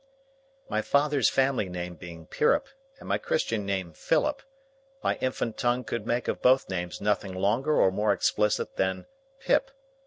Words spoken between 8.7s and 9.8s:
than Pip.